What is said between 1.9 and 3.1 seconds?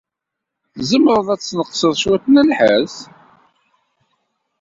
cwiṭ n lḥess?